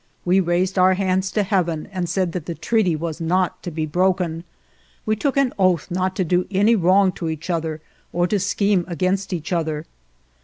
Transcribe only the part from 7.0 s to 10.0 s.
to each other or to scheme against each other.